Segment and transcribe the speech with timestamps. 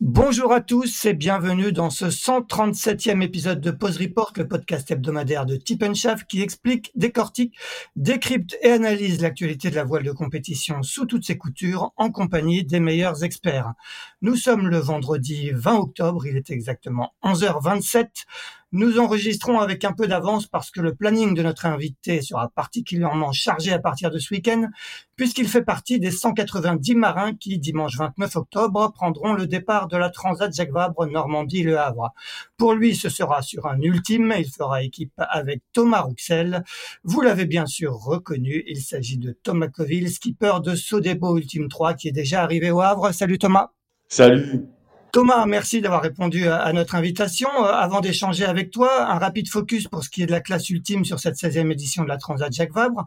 [0.00, 5.44] Bonjour à tous et bienvenue dans ce 137e épisode de Pause Report, le podcast hebdomadaire
[5.44, 5.84] de Tip
[6.28, 7.58] qui explique, décortique,
[7.96, 12.62] décrypte et analyse l'actualité de la voile de compétition sous toutes ses coutures en compagnie
[12.62, 13.72] des meilleurs experts.
[14.20, 18.08] Nous sommes le vendredi 20 octobre, il est exactement 11h27.
[18.72, 23.30] Nous enregistrons avec un peu d'avance parce que le planning de notre invité sera particulièrement
[23.30, 24.66] chargé à partir de ce week-end,
[25.14, 30.10] puisqu'il fait partie des 190 marins qui, dimanche 29 octobre, prendront le départ de la
[30.10, 32.12] Transat Jacques Vabre Normandie-Le Havre.
[32.56, 34.34] Pour lui, ce sera sur un ultime.
[34.36, 36.64] Il fera équipe avec Thomas Rouxel.
[37.04, 38.64] Vous l'avez bien sûr reconnu.
[38.66, 42.80] Il s'agit de Thomas Coville, skipper de Sodebo Ultime 3, qui est déjà arrivé au
[42.80, 43.12] Havre.
[43.12, 43.70] Salut Thomas.
[44.08, 44.66] Salut.
[45.12, 47.48] Thomas, merci d'avoir répondu à, notre invitation.
[47.58, 50.68] Euh, avant d'échanger avec toi, un rapide focus pour ce qui est de la classe
[50.68, 53.06] ultime sur cette 16e édition de la Transat Jacques Vabre.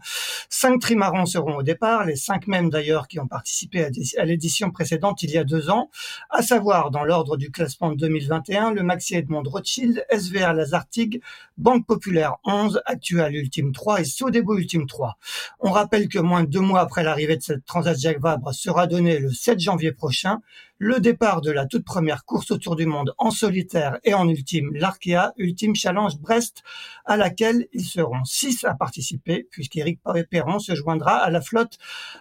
[0.50, 5.22] Cinq trimarans seront au départ, les cinq mêmes d'ailleurs qui ont participé à, l'édition précédente
[5.22, 5.90] il y a deux ans,
[6.32, 11.22] à savoir dans l'ordre du classement de 2021, le Maxi Edmond Rothschild, SVA Lazartig,
[11.58, 15.18] Banque Populaire 11, Actual Ultime 3 et Sodebo Ultime 3.
[15.60, 18.88] On rappelle que moins de deux mois après l'arrivée de cette Transat Jacques Vabre sera
[18.88, 20.40] donné le 7 janvier prochain
[20.84, 24.72] le départ de la toute première course autour du monde en solitaire et en ultime,
[24.74, 26.64] l'Arkea Ultime Challenge Brest,
[27.06, 30.00] à laquelle ils seront six à participer, puisqu'Éric
[30.32, 31.78] Perron se joindra à la flotte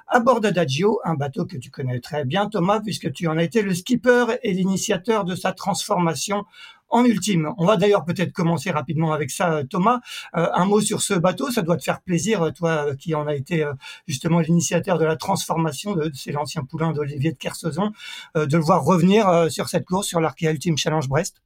[0.07, 3.45] à bord d'Adagio, un bateau que tu connais très bien, Thomas, puisque tu en as
[3.45, 6.45] été le skipper et l'initiateur de sa transformation
[6.91, 7.53] en ultime.
[7.57, 10.01] On va d'ailleurs peut-être commencer rapidement avec ça, euh, Thomas.
[10.37, 13.27] Euh, un mot sur ce bateau, ça doit te faire plaisir, euh, toi qui en
[13.27, 13.65] a été
[14.07, 17.93] justement l'initiateur de la transformation de, c'est l'ancien poulain d'Olivier de Kersozon,
[18.35, 21.43] de le voir revenir sur cette course, sur l'Arkea Ultime Challenge Brest.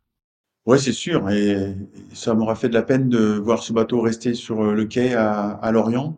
[0.67, 1.29] Oui, c'est sûr.
[1.31, 1.75] Et
[2.13, 5.71] ça m'aura fait de la peine de voir ce bateau rester sur le quai à,
[5.73, 6.17] Lorient.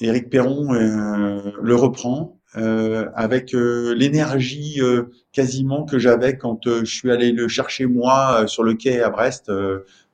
[0.00, 2.38] Éric Perron le reprend.
[2.58, 8.46] Euh, avec euh, l'énergie euh, quasiment que j'avais quand je suis allé le chercher moi
[8.46, 9.50] sur le quai à Brest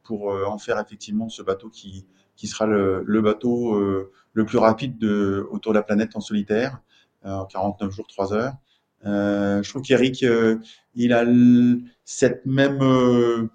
[0.04, 2.06] pour en faire effectivement ce bateau qui,
[2.37, 3.78] qui sera le, le bateau
[4.32, 6.81] le plus rapide de, autour de la planète en solitaire,
[7.25, 8.55] en 49 jours, 3 heures.
[9.05, 10.25] je trouve qu'Eric,
[10.94, 11.25] il a
[12.05, 13.50] cette même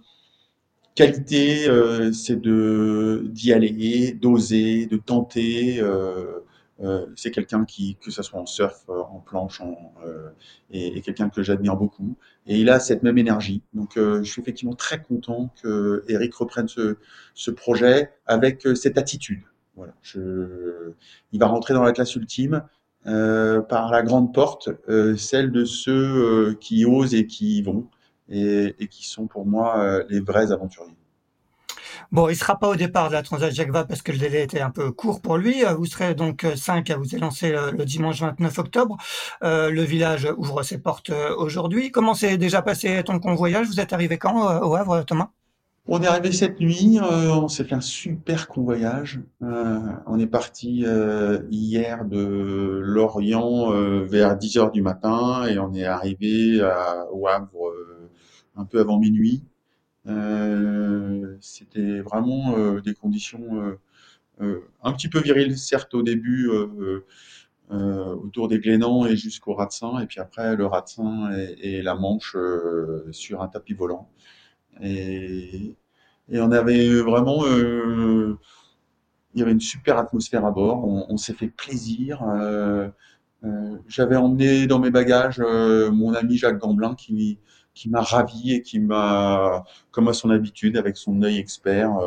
[0.94, 1.68] qualité,
[2.14, 5.80] c'est de d'y aller, d'oser, de tenter.
[5.80, 6.44] Euh,
[6.82, 10.30] euh, c'est quelqu'un qui, que ce soit en surf, euh, en planche, en, euh,
[10.72, 12.18] et, quelqu'un que j'admire beaucoup.
[12.48, 13.62] Et il a cette même énergie.
[13.74, 16.98] Donc, je suis effectivement très content que Eric reprenne ce,
[17.36, 19.44] ce projet avec cette attitude.
[19.76, 19.94] Voilà.
[20.02, 20.92] Je,
[21.32, 22.64] il va rentrer dans la classe ultime
[23.06, 24.70] par la grande porte,
[25.18, 27.88] celle de ceux qui osent et qui y vont,
[28.30, 30.98] et, et qui sont pour moi les vrais aventuriers.
[32.12, 34.62] Bon, il sera pas au départ de la Transat Jacques parce que le délai était
[34.62, 35.66] un peu court pour lui.
[35.66, 38.98] Euh, vous serez donc 5 euh, à vous élancer le, dimanche 29 octobre.
[39.44, 41.92] Euh, le village ouvre ses portes aujourd'hui.
[41.92, 43.68] Comment s'est déjà passé ton convoyage?
[43.68, 45.30] Vous êtes arrivé quand au Havre, Thomas?
[45.86, 49.20] On est arrivé cette nuit, on s'est fait un super convoyage.
[49.42, 50.86] on est parti
[51.52, 53.70] hier de Lorient
[54.06, 56.62] vers 10 heures du matin et on est arrivé
[57.12, 57.74] au Havre
[58.56, 59.44] un peu avant minuit.
[61.42, 63.78] C'était vraiment des conditions
[64.40, 66.50] un petit peu viriles, certes au début.
[67.70, 72.36] autour des Glénans et jusqu'au Ratsin, et puis après le Ratsin et, et la Manche
[73.12, 74.10] sur un tapis volant.
[74.82, 75.76] Et,
[76.30, 78.38] et on avait vraiment, euh,
[79.34, 80.86] il y avait une super atmosphère à bord.
[80.86, 82.24] On, s'est fait plaisir.
[82.24, 82.90] Euh,
[83.44, 87.40] euh, j'avais emmené dans mes bagages mon ami Jacques Gamblin qui,
[87.74, 91.98] qui m'a ravi et qui m'a, comme à son habitude, avec son œil expert,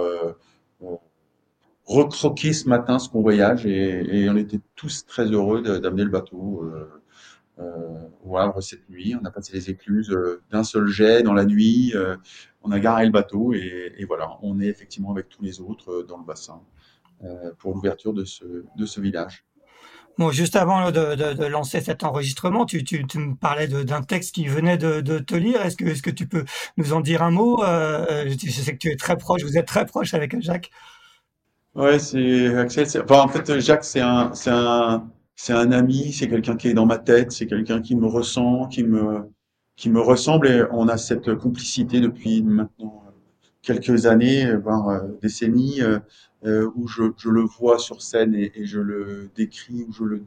[1.84, 6.64] recroqué ce matin ce qu'on voyage et, on était tous très heureux d'amener le bateau
[7.58, 9.14] euh, au Havre cette nuit.
[9.18, 11.92] On a passé les écluses euh, d'un seul jet dans la nuit.
[11.94, 12.16] Euh,
[12.62, 16.18] on a garé le bateau et, voilà, on est effectivement avec tous les autres dans
[16.18, 16.60] le bassin
[17.58, 19.46] pour l'ouverture de ce village.
[20.18, 24.46] Bon, juste avant de, de, lancer cet enregistrement, tu, tu, me parlais d'un texte qui
[24.46, 25.60] venait de, de te lire.
[25.60, 26.44] Est-ce que, est-ce que tu peux
[26.78, 29.66] nous en dire un mot euh, je, sais que tu es très proche, vous êtes
[29.66, 30.70] très proche avec Jacques.
[31.74, 32.86] Ouais, c'est Axel.
[33.10, 35.06] En fait, Jacques, c'est un, un,
[35.50, 38.84] un ami, c'est quelqu'un qui est dans ma tête, c'est quelqu'un qui me ressent, qui
[38.84, 39.30] me,
[39.76, 43.05] qui me ressemble et on a cette complicité depuis maintenant
[43.66, 45.98] quelques années, voire euh, décennies, euh,
[46.44, 50.22] euh, où je, le vois sur scène et, je le décris, où je le,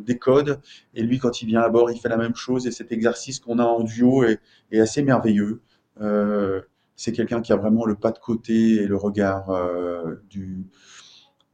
[0.00, 0.60] décode.
[0.94, 2.66] Et lui, quand il vient à bord, il fait la même chose.
[2.66, 4.40] Et cet exercice qu'on a en duo est,
[4.78, 5.60] assez merveilleux.
[6.96, 9.50] C'est quelqu'un qui a vraiment le pas de côté et le regard
[10.28, 10.66] du,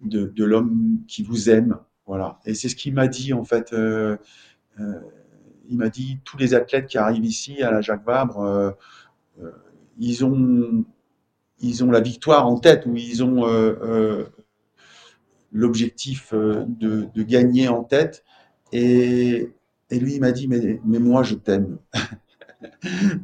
[0.01, 2.41] de, l'homme qui vous aime voilà.
[2.47, 3.75] Et c'est ce qu'il m'a dit en fait.
[5.69, 8.75] Il m'a dit tous les athlètes qui arrivent ici à la Jacques Vabre,
[9.99, 10.85] ils ont
[11.61, 13.45] ils ont la victoire en tête ou ils ont
[15.53, 18.25] l'objectif de, de, gagner en tête.
[18.73, 19.49] Et,
[19.91, 21.79] lui, il m'a dit, mais moi, je t'aime.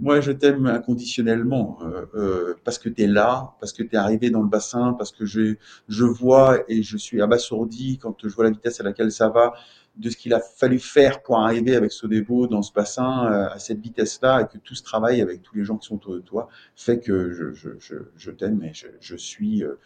[0.01, 3.99] Moi, je t'aime inconditionnellement euh, euh, parce que tu es là, parce que tu es
[3.99, 5.57] arrivé dans le bassin, parce que je,
[5.89, 9.55] je vois et je suis abasourdi quand je vois la vitesse à laquelle ça va,
[9.97, 13.59] de ce qu'il a fallu faire pour arriver avec Sodebo dans ce bassin euh, à
[13.59, 16.21] cette vitesse-là et que tout ce travail avec tous les gens qui sont autour de
[16.21, 19.63] toi fait que je, je, je, t'aime et je, je suis...
[19.63, 19.79] Euh,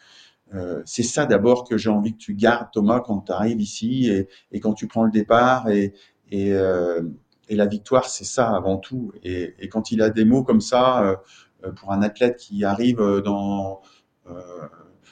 [0.54, 4.08] euh, c'est ça d'abord que j'ai envie que tu gardes, Thomas, quand tu arrives ici
[4.08, 5.92] et, et, quand tu prends le départ et,
[6.30, 7.02] et, euh,
[7.48, 9.12] et la victoire, c'est ça avant tout.
[9.22, 11.16] Et, et, quand il a des mots comme ça, euh,
[11.64, 13.80] euh pour un athlète qui arrive euh, dans,
[14.30, 14.40] euh,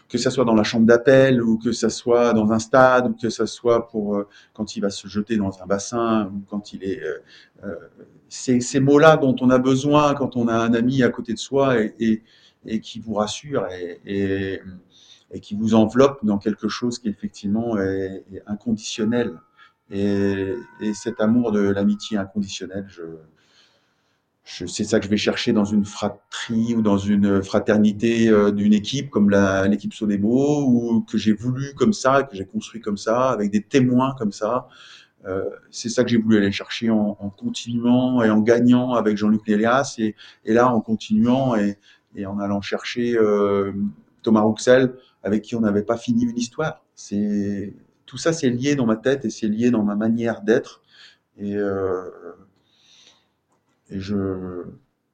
[0.09, 3.15] que ça soit dans la chambre d'appel ou que ça soit dans un stade ou
[3.15, 6.73] que ça soit pour euh, quand il va se jeter dans un bassin ou quand
[6.73, 7.03] il est,
[8.29, 11.39] c'est ces mots-là dont on a besoin quand on a un ami à côté de
[11.39, 12.23] soi et, et,
[12.67, 13.67] et qui vous rassure
[14.05, 14.61] et,
[15.43, 19.41] qui vous enveloppe dans quelque chose qui effectivement est inconditionnel.
[19.91, 23.03] Et, et cet amour de l'amitié inconditionnelle, je,
[24.45, 28.53] je, c'est ça que je vais chercher dans une fratrie ou dans une fraternité euh,
[28.53, 32.97] d'une équipe comme l'équipe Sodebo ou que j'ai voulu comme ça, que j'ai construit comme
[32.97, 34.69] ça, avec des témoins comme ça.
[35.27, 39.17] Euh, c'est ça que j'ai voulu aller chercher en, en, continuant et en gagnant avec
[39.17, 41.79] Jean-Luc Lélias et, et, là en continuant et,
[42.15, 43.73] et en allant chercher euh,
[44.23, 44.95] Thomas Rouxel
[45.25, 46.85] avec qui on n'avait pas fini une histoire.
[46.95, 47.75] C'est
[48.07, 50.83] tout ça, c'est lié dans ma tête et c'est lié dans ma manière d'être.
[51.39, 52.11] Et, euh,
[53.91, 54.65] et je,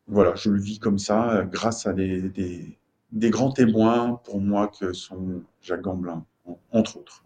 [0.06, 2.78] voilà, je le vis comme ça, grâce à des, des,
[3.12, 6.24] des grands témoins pour moi que sont Jacques Gamblin,
[6.70, 7.24] entre autres.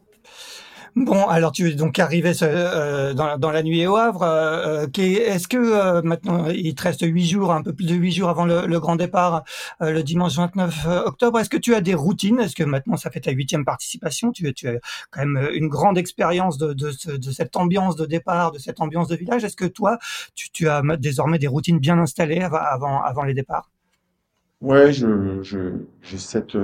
[0.96, 4.22] Bon, alors tu es donc arrivé euh, dans, dans, la nuit au Havre.
[4.22, 8.12] Euh, Est-ce que euh, maintenant il te reste huit jours, un peu plus de huit
[8.12, 9.44] jours avant le, grand départ,
[9.82, 12.40] euh, le dimanche 29 octobre Est-ce que tu as des routines?
[12.40, 14.32] Est-ce que maintenant ça fait ta huitième participation?
[14.32, 14.78] Tu, as
[15.10, 19.16] quand même une grande expérience de, de, cette ambiance de départ, de cette ambiance de
[19.16, 19.44] village.
[19.44, 19.98] Est-ce que toi,
[20.34, 23.70] tu, tu, as désormais des routines bien installées avant, avant, les départs?
[24.62, 26.56] Ouais, je, j'ai cette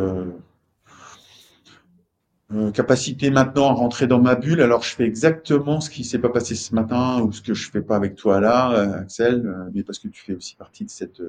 [2.54, 4.60] euh, capacité maintenant à rentrer dans ma bulle.
[4.60, 7.70] Alors je fais exactement ce qui s'est pas passé ce matin ou ce que je
[7.70, 10.84] fais pas avec toi là, euh, Axel, euh, mais parce que tu fais aussi partie
[10.84, 11.22] de cette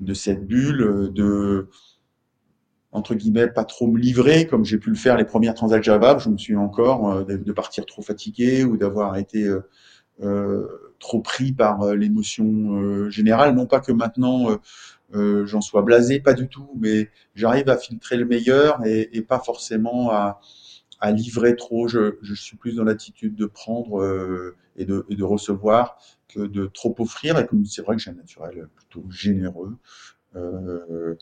[0.00, 1.68] de cette bulle, de
[2.92, 6.18] entre guillemets pas trop me livrer comme j'ai pu le faire les premières transactions Java.
[6.18, 9.48] Je me suis encore de, partir trop fatigué ou d'avoir été
[10.98, 13.54] trop pris par l'émotion générale.
[13.54, 14.58] Non pas que maintenant
[15.14, 19.22] euh, j'en sois blasé, pas du tout, mais j'arrive à filtrer le meilleur et, et
[19.22, 20.40] pas forcément à,
[21.00, 21.86] à, livrer trop.
[21.88, 25.98] Je, je suis plus dans l'attitude de prendre euh, et, de, et, de, recevoir
[26.28, 27.38] que de trop offrir.
[27.38, 29.76] Et comme c'est vrai que j'ai un naturel plutôt généreux,
[30.34, 31.14] euh,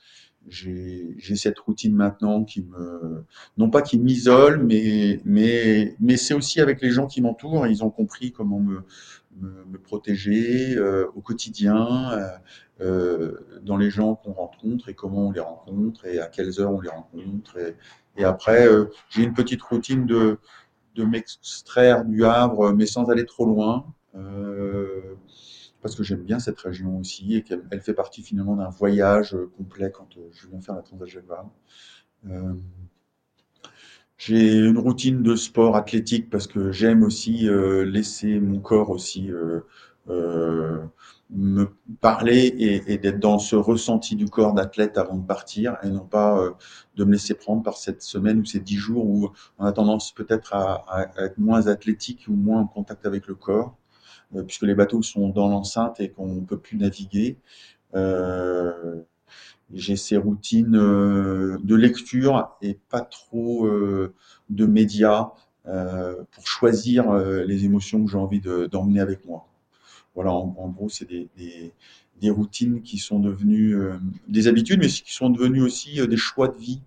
[0.49, 3.25] j'ai cette routine maintenant qui me,
[3.57, 7.67] non pas qui m'isole, mais, mais, mais c'est aussi avec les gens qui m'entourent.
[7.67, 8.83] Ils ont compris comment me,
[9.41, 10.79] me, protéger
[11.15, 12.19] au quotidien,
[12.81, 16.81] dans les gens qu'on rencontre et comment on les rencontre et à quelles heures on
[16.81, 17.59] les rencontre.
[18.17, 18.67] Et, après,
[19.11, 20.39] j'ai une petite routine de,
[20.97, 23.87] m'extraire du Havre, mais sans aller trop loin
[25.85, 29.53] parce que j'aime bien cette région aussi et qu'elle fait partie finalement d'un voyage euh,
[29.59, 31.25] complet quand euh, je viens faire la Transat Jacques
[32.27, 32.55] euh,
[34.17, 37.49] j'ai une routine de sport athlétique parce que j'aime aussi
[37.85, 39.31] laisser mon corps aussi
[41.31, 41.67] me
[42.01, 42.55] parler
[42.87, 46.55] et, d'être dans ce ressenti du corps d'athlète avant de partir et non pas
[46.97, 50.13] de me laisser prendre par cette semaine ou ces dix jours où on a tendance
[50.13, 53.77] peut-être à, être moins athlétique ou moins en contact avec le corps.
[54.35, 57.39] Euh, puisque les bateaux sont dans l'enceinte et qu'on ne peut plus naviguer.
[57.95, 59.03] Euh,
[59.73, 63.69] j'ai ces routines euh, de lecture et pas trop
[64.51, 65.31] de médias
[65.65, 69.47] pour choisir les émotions que j'ai envie d'emmener avec moi.
[70.15, 71.29] Voilà, en, gros, c'est des,
[72.21, 73.77] des, routines qui sont devenues
[74.29, 76.83] des habitudes, mais qui sont devenues aussi des choix de vie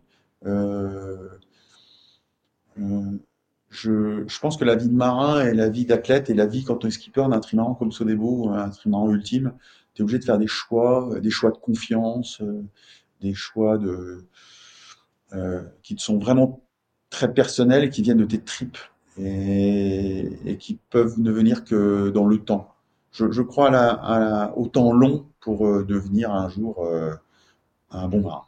[3.69, 6.63] je, je, pense que la vie de marin et la vie d'athlète et la vie
[6.63, 9.53] quand on est skipper d'un trimaran comme Sodebo, un trimaran ultime,
[9.97, 12.63] tu es obligé de faire des choix, euh, des choix de confiance, euh,
[13.21, 14.27] des choix de,
[15.33, 16.61] euh, qui te sont vraiment
[17.09, 18.77] très personnels et qui viennent de tes tripes
[19.17, 22.75] et, qui peuvent ne venir que dans le temps.
[23.11, 26.87] Je, crois au temps long pour devenir un jour
[27.89, 28.46] un bon marin.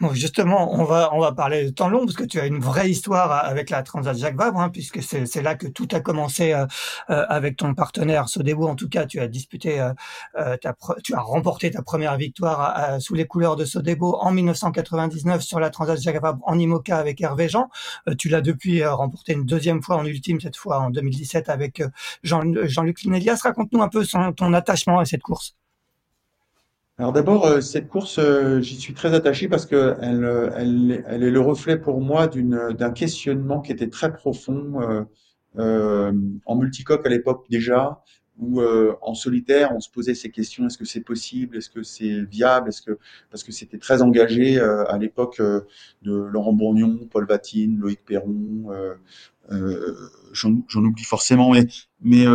[0.00, 2.60] Bon, justement, on va on va parler de temps long parce que tu as une
[2.60, 6.52] vraie histoire avec la Transat Jacques Vabre, hein, puisque c'est là que tout a commencé
[6.52, 6.66] euh,
[7.10, 8.68] euh, avec ton partenaire Sodebo.
[8.68, 13.14] En tout cas, tu as disputé, euh, ta, tu as remporté ta première victoire sous
[13.14, 17.48] les couleurs de Sodebo en 1999 sur la Transat Jacques Vabre en IMOCA avec Hervé
[17.48, 17.68] Jean.
[18.18, 21.82] tu l'as depuis remporté une deuxième fois en ultime, cette fois en 2017 avec
[22.22, 23.40] Jean, Jean-Luc Linelias.
[23.42, 25.57] Raconte-nous un peu son, ton attachement à cette course.
[26.98, 31.22] Alors d'abord, euh, cette course, euh, j'y suis très attaché parce que elle, euh, elle,
[31.22, 35.06] est le reflet pour moi d'un questionnement qui était très profond
[35.56, 36.12] euh,
[36.44, 38.02] en multicoque à l'époque déjà,
[38.40, 42.22] où en solitaire on se posait ces questions est-ce que c'est possible, est-ce que c'est
[42.22, 42.98] viable, est-ce que
[43.30, 48.70] parce que c'était très engagé à l'époque de Laurent Bourgnon, Paul Vatine, Loïc Perron,
[50.32, 51.66] j'en, j'en oublie forcément, mais
[52.00, 52.26] mais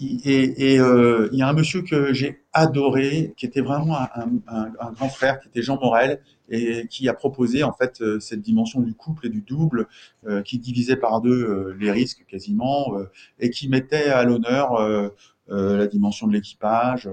[0.00, 5.08] et, euh, il y a un monsieur que j'ai adoré, qui était vraiment un, grand
[5.08, 8.94] frère, qui était Jean Morel, et qui a proposé en fait euh, cette dimension du
[8.94, 9.88] couple et du double,
[10.26, 12.94] euh, qui divisait par deux euh, les risques quasiment,
[13.40, 15.10] et qui mettait à l'honneur
[15.48, 17.08] la dimension de l'équipage,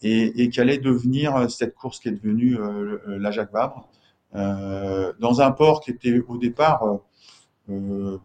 [0.00, 2.58] et, et qui allait devenir cette course qui est devenue
[3.06, 3.88] la Jacques Vabre,
[4.32, 7.00] dans un port qui était au départ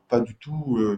[0.08, 0.98] pas du tout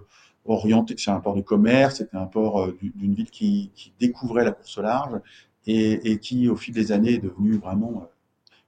[0.49, 4.51] orienté, c'est un port de commerce, c'était un port euh, d'une ville qui, découvrait la
[4.51, 5.19] course au large
[5.67, 8.05] et, qui, au fil des années, est devenue vraiment euh,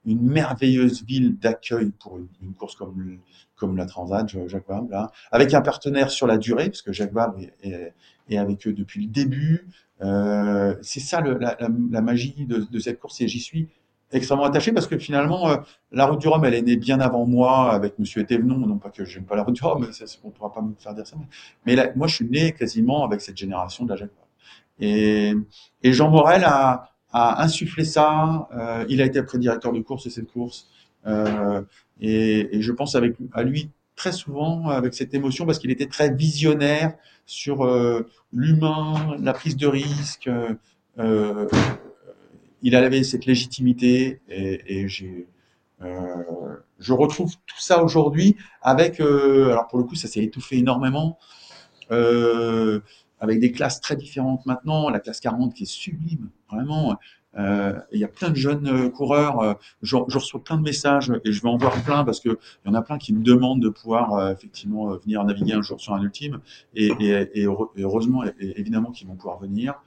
[0.04, 6.10] une merveilleuse ville d'accueil pour une, course comme, la Transat, Jacques Vabre, avec un partenaire
[6.10, 9.68] sur la durée, parce que Jacques Vabre est, avec eux depuis le début.
[10.00, 13.68] Euh, c'est ça la, magie de cette course et j'y suis
[14.12, 15.56] extrêmement attaché parce que finalement, euh,
[15.90, 18.58] la route du Rhum, elle est née bien avant moi avec Monsieur Etévenon.
[18.58, 20.94] Non pas que j'aime pas la route du Rhum, ça, on pourra pas me faire
[20.94, 21.16] dire ça.
[21.66, 24.10] Mais, là, moi, je suis né quasiment avec cette génération de la Jacques
[24.80, 25.34] et,
[25.82, 28.48] et Jean Morel a, a insufflé ça.
[28.54, 30.68] Euh, il a été après directeur de course de cette course.
[31.06, 31.62] Euh,
[32.00, 35.86] et, et, je pense avec, à lui très souvent avec cette émotion parce qu'il était
[35.86, 36.94] très visionnaire
[37.26, 40.28] sur euh, l'humain, la prise de risque.
[40.98, 41.48] Euh,
[42.62, 44.86] il avait cette légitimité et,
[45.82, 50.58] euh, je retrouve tout ça aujourd'hui avec, euh, alors pour le coup, ça s'est étouffé
[50.58, 51.18] énormément,
[51.90, 52.80] euh,
[53.20, 56.96] avec des classes très différentes maintenant, la classe 40 qui est sublime, vraiment.
[57.36, 61.48] Il y a plein de jeunes coureurs, je, reçois plein de messages et je vais
[61.48, 64.30] en voir plein parce que il y en a plein qui me demandent de pouvoir
[64.30, 66.40] effectivement venir naviguer un jour sur un ultime
[66.74, 67.46] et, et, et
[67.78, 69.80] heureusement évidemment qu'ils vont pouvoir venir.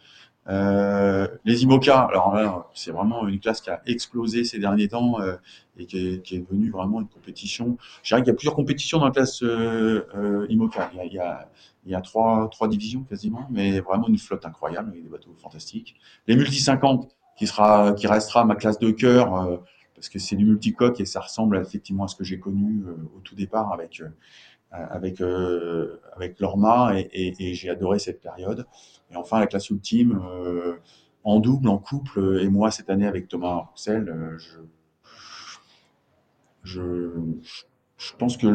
[0.47, 5.37] Euh, les IMOCA, alors c'est vraiment une classe qui a explosé ces derniers temps euh,
[5.77, 7.77] et qui est, qui est, devenue vraiment une compétition.
[8.03, 10.91] Je dirais qu'il y a plusieurs compétitions dans la classe euh, euh IMOCA.
[10.93, 11.49] Il y a, il y a,
[11.85, 15.35] il y a trois, trois divisions quasiment, mais vraiment une flotte incroyable avec des bateaux
[15.41, 15.95] fantastiques.
[16.27, 19.57] Les multi 50, qui sera, qui restera ma classe de cœur euh,
[19.95, 22.83] parce que c'est du multicoque et ça ressemble effectivement à ce que j'ai connu
[23.15, 24.01] au tout départ avec
[24.71, 25.21] avec
[26.15, 28.65] avec Lorma et, j'ai adoré cette période.
[29.11, 30.75] Et enfin, la classe ultime, euh,
[31.23, 34.59] en double, en couple, et moi cette année avec Thomas Roussel, euh, je,
[36.63, 37.11] je,
[37.97, 38.47] je pense que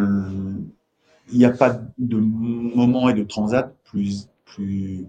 [1.33, 5.07] il n'y a pas de moment et de transat plus, plus,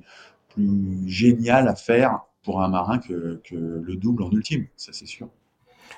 [0.50, 5.08] plus génial à faire pour un marin que, que le double en ultime, ça c'est
[5.08, 5.30] sûr.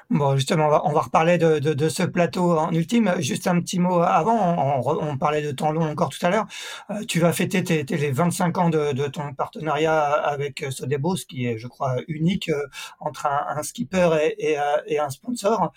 [0.09, 3.15] Bon, justement, on va, reparler de, de, ce plateau en ultime.
[3.19, 6.45] Juste un petit mot avant, on, parlait de temps long encore tout à l'heure.
[6.91, 11.25] Euh, tu vas fêter tes, les 25 ans de, de, ton partenariat avec Sodebo, ce
[11.25, 12.67] qui est, je crois, unique euh,
[12.99, 15.73] entre un, skipper et, euh, et, un sponsor.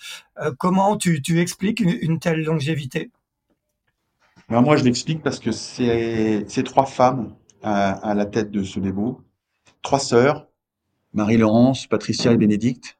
[0.58, 3.11] comment tu, tu expliques une, telle longévité?
[4.49, 9.23] Ben, Moi, je l'explique parce que c'est trois femmes à, à, la tête de Sodebo,
[9.82, 10.46] trois sœurs,
[11.14, 12.96] Marie-Laurence, Patricia et Bénédicte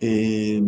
[0.00, 0.62] et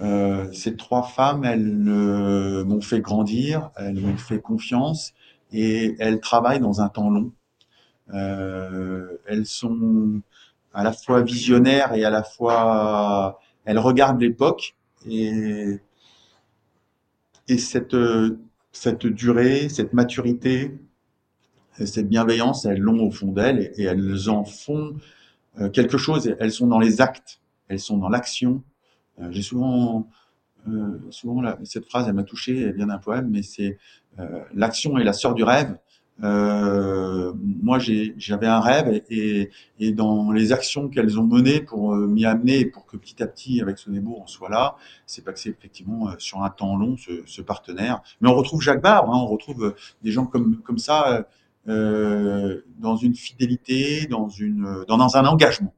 [0.00, 5.12] euh, ces trois femmes, elles euh, m'ont fait grandir, elles m'ont fait confiance
[5.52, 7.32] et elles travaillent dans un temps long.
[8.14, 10.20] Euh, elles sont
[10.72, 14.76] à la fois visionnaires et à la fois elles regardent l'époque
[15.08, 15.78] et
[17.48, 17.96] et cette
[18.72, 20.78] cette durée, cette maturité,
[21.86, 24.96] cette bienveillance, elles l'ont au fond d'elles et, elles en font
[25.60, 26.34] euh, quelque chose.
[26.38, 28.62] Elles sont dans les actes elles sont dans l'action.
[29.20, 30.08] Euh, j'ai souvent,
[30.68, 33.78] euh, souvent cette phrase, elle m'a touché, elle vient d'un poème, mais c'est
[34.18, 35.76] euh, l'action est la sœur du rêve.
[36.24, 42.26] Euh, moi, j'avais un rêve et, et, dans les actions qu'elles ont menées pour m'y
[42.26, 44.74] amener, pour que petit à petit, avec ce on soit là,
[45.06, 48.00] c'est pas que c'est effectivement sur un temps long ce, ce, partenaire.
[48.20, 51.24] Mais on retrouve Jacques Barbe, hein, on retrouve des gens comme comme ça
[51.68, 55.74] euh, dans une fidélité, dans une dans un engagement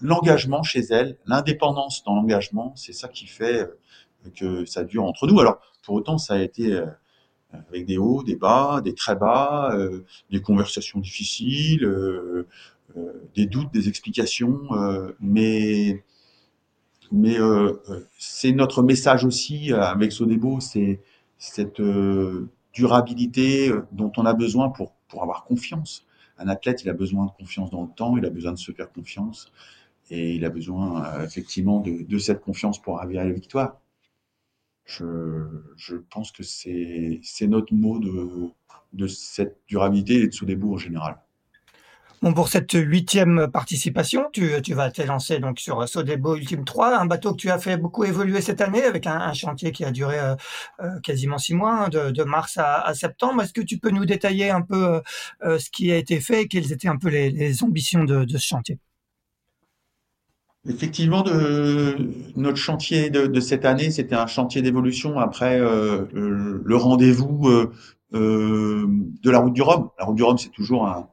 [0.00, 5.26] l'engagement chez elle, l'indépendance dans l'engagement, c'est ça qui fait euh, que ça dure entre
[5.26, 5.38] nous.
[5.40, 6.86] Alors, pour autant, ça a été euh,
[7.68, 11.88] avec des hauts, des bas, des très bas, euh, des conversations difficiles,
[13.34, 14.60] des doutes, des explications,
[15.20, 16.04] mais
[17.10, 17.36] mais
[18.18, 21.00] c'est notre message aussi avec Sodebo, c'est
[21.38, 21.80] cette
[22.74, 26.04] durabilité dont on a besoin pour pour avoir confiance.
[26.38, 28.72] Un athlète, il a besoin de confiance dans le temps, il a besoin de se
[28.72, 29.50] faire confiance
[30.10, 33.80] et il a besoin euh, effectivement de, cette confiance pour arriver à la victoire.
[34.84, 37.98] Je, pense que c'est notre mot
[38.92, 41.18] de, cette durabilité et de début en général.
[42.20, 47.06] Bon, pour cette huitième participation, tu, vas te lancer donc sur Sodebo Ultime 3, un
[47.06, 50.18] bateau que tu as fait beaucoup évoluer cette année avec un, chantier qui a duré
[50.18, 50.34] euh,
[50.80, 53.42] euh, quasiment six mois, hein, de, mars à, septembre.
[53.42, 55.00] Est-ce que tu peux nous détailler un peu
[55.42, 58.80] ce qui a été fait et quelles étaient un peu les, ambitions de ce chantier?
[60.68, 61.24] Effectivement,
[62.36, 67.48] notre chantier de, cette année, c'était un chantier d'évolution après euh, euh, le rendez-vous
[68.12, 68.86] euh,
[69.22, 69.88] de la route du Rhum.
[69.98, 71.08] La route du Rhum, c'est toujours un,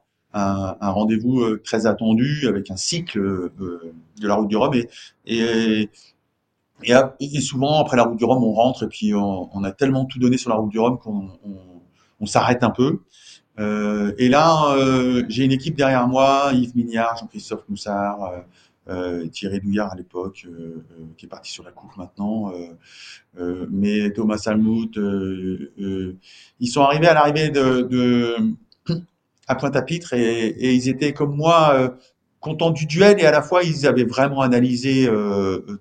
[0.82, 4.74] rendez-vous très attendu avec un cycle de la route du Rhum.
[5.24, 5.88] Et,
[7.40, 10.36] souvent, après la route du Rhum, on rentre et puis on, a tellement tout donné
[10.36, 11.30] sur la route du Rhum qu'on
[12.20, 13.00] on, s'arrête un peu.
[13.58, 14.76] et là,
[15.28, 18.40] j'ai une équipe derrière moi, Yves Mignard, Jean-Christophe Moussard, euh,
[19.32, 22.52] Thierry Douillard à l'époque, euh, euh, qui est parti sur la coupe maintenant,
[23.70, 28.36] mais Thomas Salmout, ils sont arrivés à l'arrivée de,
[29.48, 31.96] à Pointe-à-Pitre et, ils étaient comme moi
[32.40, 35.10] contents du duel et à la fois ils avaient vraiment analysé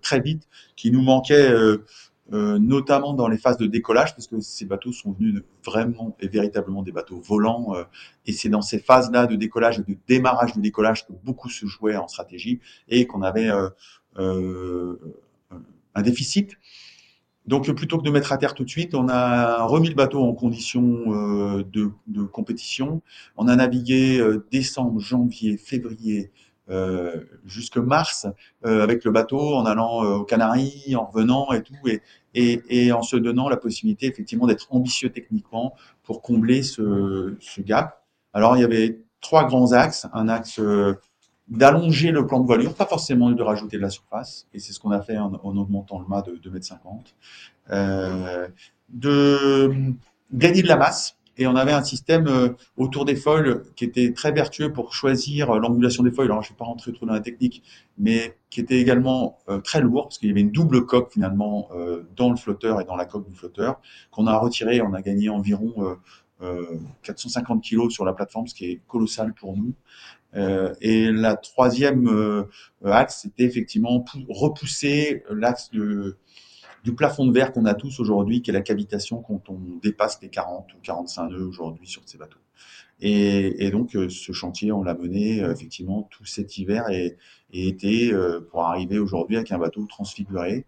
[0.01, 1.83] très vite qu'il nous manquait euh,
[2.31, 6.81] notamment dans les phases de décollage, parce que ces bateaux sont venus vraiment et véritablement
[6.81, 7.83] des bateaux volants, euh,
[8.25, 11.65] et c'est dans ces phases-là de décollage et de démarrage du décollage que beaucoup se
[11.65, 13.51] jouait en stratégie et qu'on avait
[14.17, 14.95] euh,
[15.93, 16.57] un déficit.
[17.45, 20.23] Donc plutôt que de mettre à terre tout de suite, on a remis le bateau
[20.23, 23.03] en condition de, de, compétition.
[23.37, 24.19] On a navigué
[24.51, 26.31] décembre, janvier, février,
[26.69, 28.25] euh, jusque mars
[28.65, 31.75] euh, avec le bateau, en allant euh, aux Canaries, en revenant et tout,
[32.33, 38.03] et, en se donnant la possibilité effectivement d'être ambitieux techniquement pour combler ce, gap.
[38.33, 40.59] Alors il y avait trois grands axes, un axe
[41.47, 44.79] d'allonger le plan de voilure, pas forcément de rajouter de la surface, et c'est ce
[44.79, 47.13] qu'on a fait en, en, augmentant le mât de 2,50
[47.69, 48.51] m,
[48.89, 49.93] de
[50.33, 54.13] gagner de la masse, et on avait un système euh, autour des foils qui était
[54.13, 56.25] très vertueux pour choisir euh, l'angulation des foils.
[56.25, 57.63] Alors, je ne vais pas rentrer trop dans la technique,
[57.97, 61.69] mais qui était également euh, très lourd parce qu'il y avait une double coque finalement
[62.15, 63.79] dans le flotteur et dans la coque du flotteur
[64.11, 64.81] qu'on a retiré.
[64.81, 65.97] On a gagné environ
[67.03, 69.73] 450 kilos sur la plateforme, ce qui est colossal pour nous.
[70.81, 72.45] et la troisième
[72.83, 76.17] axe, c'était effectivement repousser l'axe de
[76.85, 80.19] du plafond de verre qu'on a tous aujourd'hui, qui est la cavitation quand on dépasse
[80.21, 82.37] les 40 ou 45 nœuds aujourd'hui sur ces bateaux.
[83.01, 87.17] Et, donc, euh, ce chantier, on l'a mené euh, effectivement tout cet hiver et,
[87.51, 90.65] été euh, pour arriver aujourd'hui avec un bateau transfiguré,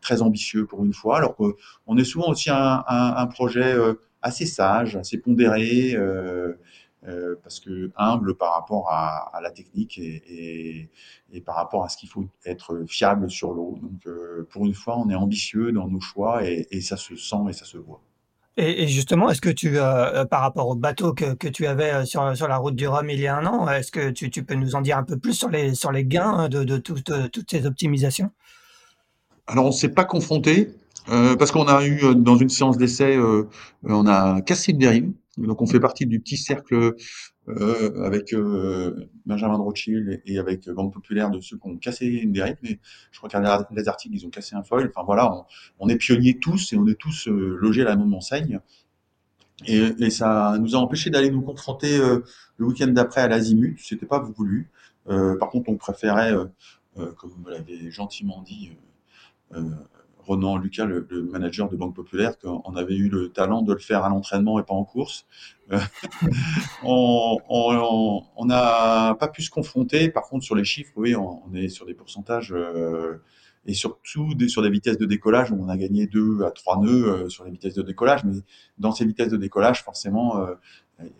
[0.00, 1.16] très ambitieux pour une fois.
[1.16, 3.74] Alors qu'on est souvent aussi un, projet
[4.22, 5.96] assez sage, assez pondéré.
[7.42, 10.90] Parce que humble par rapport à, à la technique et, et,
[11.32, 13.78] et, par rapport à ce qu'il faut être fiable sur l'eau.
[13.80, 17.16] Donc, euh, pour une fois, on est ambitieux dans nos choix et, et ça se
[17.16, 18.00] sent et ça se voit.
[18.60, 22.36] Et, justement, est-ce que tu, euh, par rapport au bateau que, que tu avais sur,
[22.36, 24.54] sur la route du Rhum il y a un an, est-ce que tu, tu, peux
[24.54, 27.28] nous en dire un peu plus sur les, sur les gains de, de, toutes, de
[27.28, 28.32] toutes ces optimisations?
[29.46, 30.74] Alors, on ne s'est pas confronté
[31.08, 33.48] euh, parce qu'on a eu, dans une séance d'essai, euh,
[33.84, 35.12] on a cassé une dérive.
[35.46, 36.94] Donc, on fait partie du petit cercle
[37.48, 42.06] euh, avec euh, Benjamin de Rothschild et, avec Banque Populaire de ceux qui ont cassé
[42.06, 42.56] une dérive.
[42.62, 44.90] Mais je a les articles, ils ont cassé un foil.
[44.94, 45.46] Enfin voilà,
[45.78, 48.60] on, est pionniers tous et on est tous euh, logés à la même enseigne.
[49.66, 53.78] Et, et, ça nous a empêché d'aller nous confronter le week-end d'après à l'Azimut.
[53.80, 54.70] C'était pas voulu.
[55.06, 56.32] Par contre, on préférait,
[56.94, 58.70] comme vous l'avez gentiment dit,
[60.28, 64.04] Ronan Lucas, le, manager de Banque Populaire, qu'on avait eu le talent de le faire
[64.04, 65.26] à l'entraînement et pas en course.
[65.72, 65.78] Euh,
[66.84, 70.10] on n'a pas pu se confronter.
[70.10, 73.22] Par contre, sur les chiffres, oui, on, on est sur des pourcentages euh,
[73.66, 77.08] et surtout sur des vitesses de décollage où on a gagné 2 à 3 nœuds
[77.08, 78.24] euh, sur les vitesses de décollage.
[78.24, 78.32] Mais
[78.78, 80.54] dans ces vitesses de décollage, forcément, euh,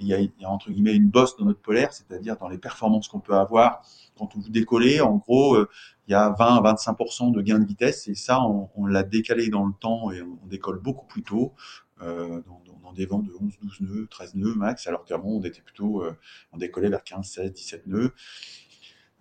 [0.00, 2.58] il y, a, y, a, entre guillemets une bosse dans notre polaire, c'est-à-dire dans les
[2.58, 3.82] performances qu'on peut avoir
[4.16, 5.00] quand vous décollez.
[5.00, 5.68] En gros, euh,
[6.06, 9.02] il y a 20 à 25% de gain de vitesse et ça, on, on l'a
[9.02, 11.54] décalé dans le temps et on, décolle beaucoup plus tôt.
[12.00, 15.42] Euh, dans, dans, des vents de 11, 12 nœuds, 13 nœuds max, alors qu'avant on
[15.42, 16.16] était plutôt, euh,
[16.52, 18.12] on décollait vers 15, 16, 17 nœuds.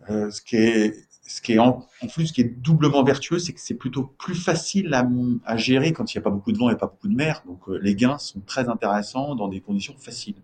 [0.09, 3.53] Euh, ce qui est, ce qui est en, plus, ce qui est doublement vertueux, c'est
[3.53, 5.07] que c'est plutôt plus facile à,
[5.45, 7.43] à, gérer quand il n'y a pas beaucoup de vent et pas beaucoup de mer.
[7.45, 10.41] Donc euh, les gains sont très intéressants dans des conditions faciles.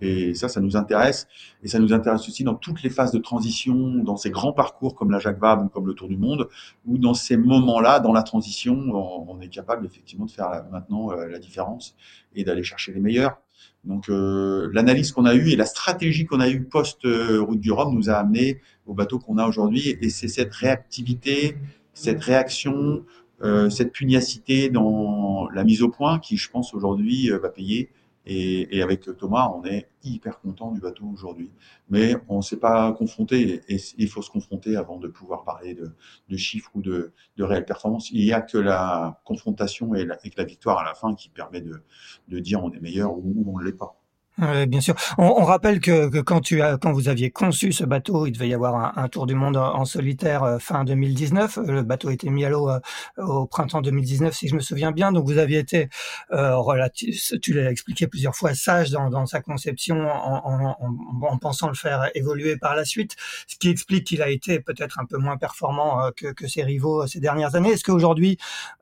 [0.00, 1.26] Et ça, ça nous intéresse.
[1.62, 4.94] Et ça nous intéresse aussi dans toutes les phases de transition, dans ces grands parcours
[4.94, 6.48] comme la Jacques Vabre ou comme le Tour du Monde,
[6.86, 11.26] où dans ces moments-là, dans la transition, on, est capable effectivement de faire maintenant euh,
[11.28, 11.94] la différence
[12.34, 13.38] et d'aller chercher les meilleurs.
[13.84, 17.94] Donc euh, l'analyse qu'on a eue et la stratégie qu'on a eue post-route du Rhum
[17.94, 19.96] nous a amené au bateau qu'on a aujourd'hui.
[20.00, 21.56] Et c'est cette réactivité,
[21.94, 23.04] cette réaction,
[23.42, 27.90] euh, cette pugnacité dans la mise au point qui, je pense, aujourd'hui va payer
[28.26, 31.52] et, et, avec Thomas, on est hyper content du bateau aujourd'hui.
[31.88, 35.74] Mais on ne s'est pas confronté et, il faut se confronter avant de pouvoir parler
[35.74, 35.94] de,
[36.28, 38.10] de chiffres ou de, de réelles performances.
[38.10, 41.60] Il n'y a que la confrontation et, la, la victoire à la fin qui permet
[41.60, 41.82] de,
[42.28, 44.00] de dire on est meilleur ou on ne l'est pas.
[44.38, 44.94] Oui, bien sûr.
[45.16, 48.32] On, on rappelle que, que, quand, tu as, quand vous aviez conçu ce bateau, il
[48.32, 51.60] devait y avoir un, un tour du monde en solitaire euh, fin 2019.
[51.66, 52.78] Le bateau été mis à l'eau euh,
[53.16, 55.10] au printemps 2019, si je me souviens bien.
[55.10, 55.88] Donc vous aviez été
[56.32, 60.76] euh, relatif, tu l'as expliqué plusieurs fois, sage dans, dans sa conception en, en,
[61.22, 64.98] en, pensant le faire évoluer par la suite, ce qui explique qu'il a été peut-être
[64.98, 67.70] un peu moins performant euh, que, que, ses rivaux ces dernières années.
[67.70, 68.36] Est-ce qu'aujourd'hui,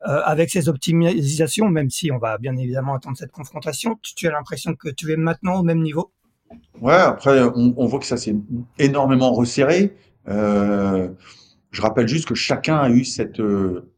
[0.09, 4.27] euh, avec ces optimisations, même si on va bien évidemment attendre cette confrontation, tu, tu
[4.27, 6.11] as l'impression que tu es maintenant au même niveau
[6.81, 8.37] Ouais, après, on, voit que ça s'est
[8.79, 9.95] énormément resserré.
[10.29, 11.09] Euh,
[11.71, 13.91] je rappelle juste que chacun a eu cette, euh,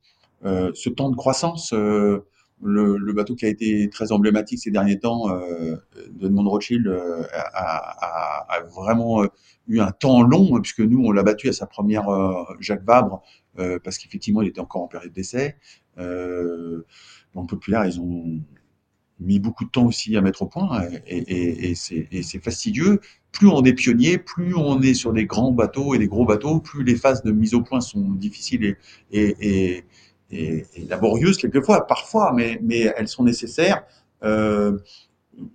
[0.44, 1.72] euh, ce temps de croissance.
[2.62, 5.76] Le, bateau qui a été très emblématique ces derniers temps, euh,
[6.22, 6.88] Edmond Rothschild,
[7.54, 9.24] a, vraiment
[9.68, 12.06] eu un temps long, puisque nous, on l'a battu à sa première
[12.60, 13.22] Jacques Vabre,
[13.56, 15.56] parce qu'effectivement, il était encore en période d'essai.
[15.98, 16.84] Euh,
[17.48, 18.40] Populaire, ils ont
[19.20, 23.00] mis beaucoup de temps aussi à mettre au point et, et, et c'est fastidieux.
[23.32, 26.60] Plus on est pionnier, plus on est sur des grands bateaux et des gros bateaux,
[26.60, 28.76] plus les phases de mise au point sont difficiles
[29.12, 29.84] et,
[30.30, 33.84] et laborieuses quelquefois, parfois, mais, mais elles sont nécessaires.
[34.22, 34.78] Euh,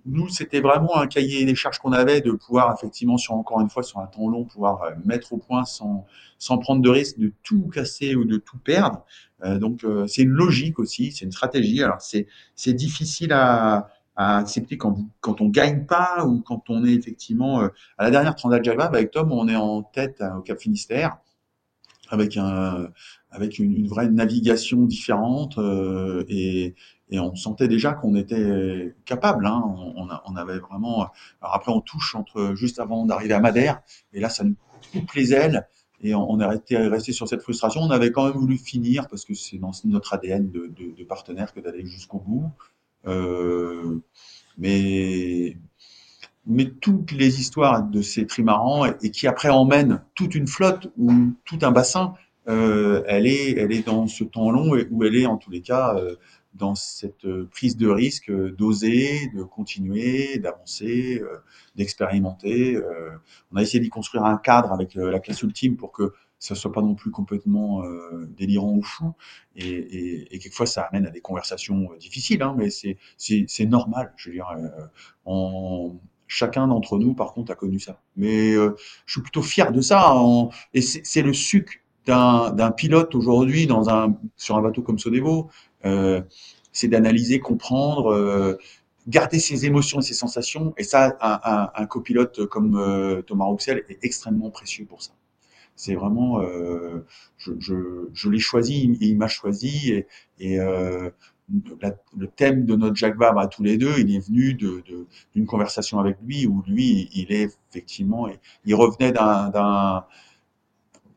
[0.04, 3.70] nous, c'était vraiment un cahier des charges qu'on avait de pouvoir effectivement, sur encore une
[3.70, 6.06] fois, sur un temps long, pouvoir euh, mettre au point sans,
[6.60, 9.04] prendre de risque de tout casser ou de tout perdre.
[9.44, 11.82] Euh, donc, euh, c'est une logique aussi, c'est une stratégie.
[11.82, 12.26] Alors, c'est,
[12.72, 17.60] difficile à, accepter quand, quand on gagne pas ou quand on est effectivement
[17.96, 21.16] à la dernière Transat Java avec Tom, on est en tête au Cap Finistère
[22.10, 22.90] avec un
[23.30, 25.58] avec une, vraie navigation différente
[26.28, 26.74] et,
[27.12, 29.46] et on sentait déjà qu'on était capable.
[29.46, 29.62] Hein.
[30.24, 31.10] On, avait vraiment.
[31.42, 33.82] Alors après, on touche entre juste avant d'arriver à Madère,
[34.14, 34.56] et là, ça nous
[34.92, 35.68] coupe les ailes.
[36.00, 37.82] Et on, est resté, resté, sur cette frustration.
[37.82, 41.52] On avait quand même voulu finir parce que c'est dans notre ADN de, de, partenaire
[41.52, 42.50] que d'aller jusqu'au bout.
[43.06, 44.00] Euh,
[44.58, 45.56] mais
[46.44, 51.34] mais toutes les histoires de ces trimarans et, qui après emmènent toute une flotte ou
[51.44, 52.14] tout un bassin,
[52.48, 55.60] euh, elle est elle est dans ce temps long où elle est en tous les
[55.60, 56.16] cas euh,
[56.54, 61.38] dans cette prise de risque d'oser, de continuer, d'avancer, euh,
[61.76, 62.76] d'expérimenter.
[62.76, 63.10] Euh,
[63.52, 66.72] on a essayé d'y construire un cadre avec la classe ultime pour que ça soit
[66.72, 69.14] pas non plus complètement euh, délirant ou fou.
[69.56, 74.12] Et, quelquefois, ça amène à des conversations difficiles, hein, mais c'est normal.
[74.16, 74.52] Je veux dire,
[76.26, 78.00] chacun d'entre nous, par contre, a connu ça.
[78.16, 78.72] Mais je
[79.06, 80.14] suis plutôt fier de ça.
[80.74, 81.74] et c'est le sucre
[82.06, 85.50] d'un pilote aujourd'hui dans un sur un bateau comme Sodebo.
[86.72, 88.58] C'est d'analyser, comprendre,
[89.08, 90.74] garder ses émotions et ses sensations.
[90.76, 95.12] Et ça, un, un, copilote comme Thomas Rouxel est extrêmement précieux pour ça.
[95.76, 97.04] C'est vraiment, euh,
[97.38, 100.06] je, je, je l'ai choisi, il, m'a choisi et,
[100.38, 101.10] et euh,
[102.16, 104.82] le thème de notre Jacques Vabre à tous les deux, il est venu de,
[105.34, 108.28] d'une conversation avec lui où lui, il est effectivement,
[108.64, 110.04] il revenait d'un,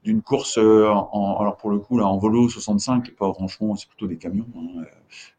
[0.05, 3.87] d'une course euh, en, alors pour le coup là en volo 65 pas franchement c'est
[3.87, 4.83] plutôt des camions hein,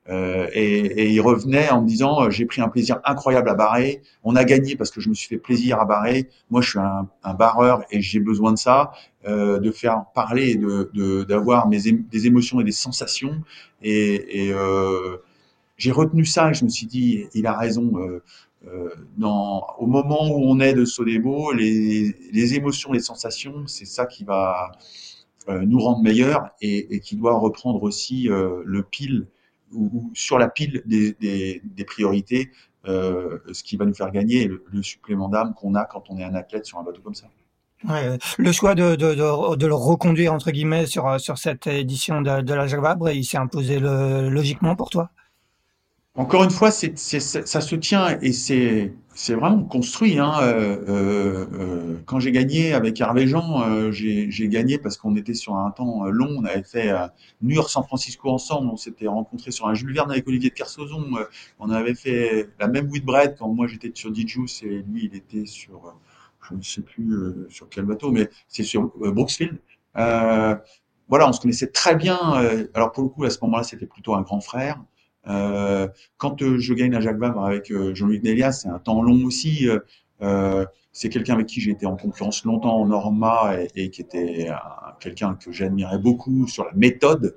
[0.08, 3.54] euh, et, et, il revenait en me disant euh, j'ai pris un plaisir incroyable à
[3.54, 4.02] barrer.
[4.22, 6.28] On a gagné parce que je me suis fait plaisir à barrer.
[6.48, 8.92] Moi je suis un, un barreur et j'ai besoin de ça
[9.26, 13.42] euh, de faire parler de d'avoir mes des émotions et des sensations.
[13.82, 15.16] Et, et euh,
[15.76, 18.22] j'ai retenu ça et je me suis dit il a raison euh,
[19.16, 24.06] dans, au moment où on est de Sodebo, les, les émotions, les sensations, c'est ça
[24.06, 24.72] qui va
[25.48, 29.28] euh, nous rendre meilleurs et, qui doit reprendre aussi euh, le pile
[29.72, 32.50] ou, sur la pile des, priorités,
[32.88, 36.24] euh, ce qui va nous faire gagner le, supplément d'âme qu'on a quand on est
[36.24, 37.26] un athlète sur un bateau comme ça.
[38.38, 42.80] Le choix de, le reconduire entre guillemets sur, cette édition de, la Jacques
[43.14, 45.10] il s'est imposé logiquement pour toi?
[46.16, 50.18] Encore une fois, c'est, ça se tient et c'est, c'est vraiment construit.
[50.18, 50.32] Hein.
[50.40, 55.34] Euh, euh, euh quand j'ai gagné avec Hervé Jean, euh, j'ai, gagné parce qu'on était
[55.34, 56.28] sur un temps long.
[56.38, 56.90] On avait fait
[57.42, 58.70] York, San Francisco ensemble.
[58.72, 61.04] On s'était rencontrés sur un Jules Verne avec Olivier de Kersauzon.
[61.58, 65.44] on avait fait la même Whitbread quand moi j'étais sur Dijous et lui il était
[65.44, 65.94] sur,
[66.48, 67.14] je ne sais plus
[67.50, 69.58] sur quel bateau, mais c'est sur Brooksfield.
[69.94, 72.18] voilà, on se connaissait très bien.
[72.72, 74.80] alors pour le coup, à ce moment-là, c'était plutôt un grand frère.
[75.28, 79.02] Euh, quand euh, je gagne à Jacques Vabre avec euh, Jean-Luc Nélias, c'est un temps
[79.02, 79.68] long aussi.
[80.92, 84.48] c'est quelqu'un avec qui j'ai été en concurrence longtemps en Norma et, qui était
[85.00, 87.36] quelqu'un que j'admirais beaucoup sur la méthode.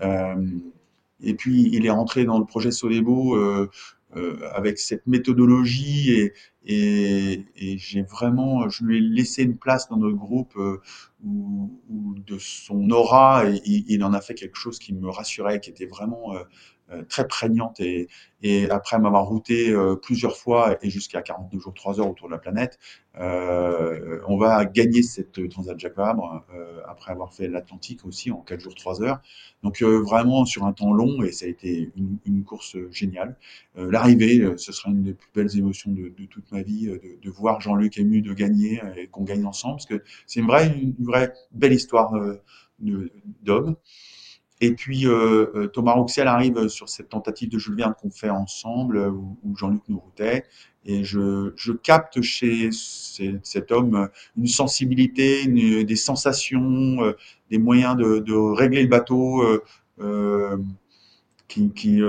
[0.00, 3.36] et puis il est rentré dans le projet Sodebo
[4.54, 6.32] avec cette méthodologie et,
[6.64, 10.56] et, et j'ai vraiment, je lui ai laissé une place dans notre groupe
[11.24, 15.60] où, où, de son aura et il, en a fait quelque chose qui me rassurait,
[15.60, 16.42] qui était vraiment euh,
[17.08, 18.08] très prégnante et,
[18.70, 22.38] après m'avoir routé euh, plusieurs fois et jusqu'à 42 jours 3 heures autour de la
[22.38, 22.78] planète,
[23.18, 28.38] euh, on va gagner cette Transat Jacques Vabre euh, après avoir fait l'Atlantique aussi en
[28.38, 29.20] 4 jours 3 heures.
[29.62, 31.90] Donc vraiment sur un temps long et ça a été
[32.24, 33.36] une, course géniale.
[33.76, 37.60] L'arrivée, ce sera une des plus belles émotions de, toute ma vie, de, de voir
[37.60, 41.34] Jean-Luc ému de gagner et qu'on gagne ensemble, parce que c'est une vraie, une vraie
[41.52, 42.14] belle histoire
[42.80, 43.76] d'homme.
[44.60, 48.28] Et puis euh, euh, Thomas Rouxel arrive sur cette tentative de Jules Verne qu'on fait
[48.28, 50.44] ensemble, euh, où, Jean-Luc nous routait,
[50.84, 57.14] et je, capte chez cet homme une sensibilité, des sensations,
[57.50, 59.44] des moyens de, régler le bateau
[61.48, 62.02] qui,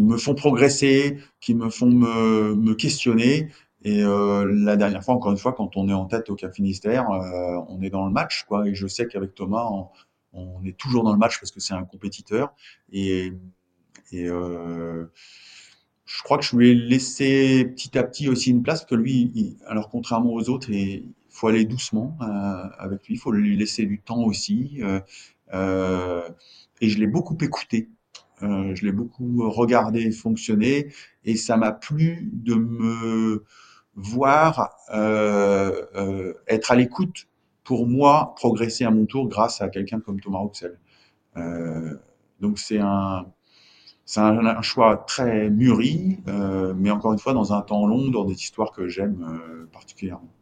[0.00, 3.48] me font progresser, qui me font me questionner.
[3.82, 6.54] Et euh, la dernière fois, encore une fois, quand on est en tête au Cap
[6.54, 8.66] Finistère, euh, on est dans le match, quoi.
[8.66, 9.68] Et je sais qu'avec Thomas,
[10.32, 12.52] on, est toujours dans le match parce que c'est un compétiteur.
[12.92, 13.32] Et,
[14.14, 15.06] euh,
[16.06, 18.94] je crois que je lui ai laissé petit à petit aussi une place, parce que
[18.94, 22.16] lui, alors contrairement aux autres, il faut aller doucement
[22.78, 24.80] avec lui, il faut lui laisser du temps aussi.
[25.52, 27.90] et je l'ai beaucoup écouté.
[28.40, 30.88] je l'ai beaucoup regardé fonctionner
[31.24, 33.44] et ça m'a plu de me
[33.98, 37.26] voir euh, euh, être à l'écoute
[37.64, 40.78] pour moi progresser à mon tour grâce à quelqu'un comme Thomas Rouxel.
[41.36, 41.94] Euh,
[42.40, 43.26] donc c'est un
[44.04, 46.18] c'est un, choix très mûri,
[46.76, 49.38] mais encore une fois dans un temps long, dans des histoires que j'aime
[49.70, 50.32] particulièrement.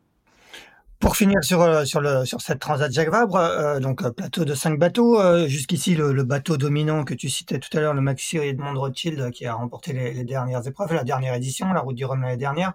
[0.98, 4.54] Pour finir sur euh, sur sur cette Transat Jacques Vabre, euh, donc euh, plateau de
[4.54, 5.18] cinq bateaux.
[5.46, 9.44] Jusqu'ici, le, bateau dominant que tu citais tout à l'heure, le Maxi Edmond Rothschild, qui
[9.44, 12.72] a remporté les, dernières épreuves, la dernière édition, la Route du Rhum l'année dernière.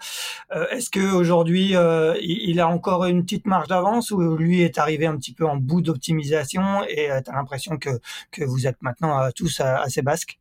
[0.72, 1.74] Est-ce que aujourd'hui,
[2.22, 5.58] il, a encore une petite marge d'avance ou lui est arrivé un petit peu en
[5.58, 7.90] bout d'optimisation et tu as l'impression que
[8.32, 10.40] que vous êtes maintenant tous assez basques?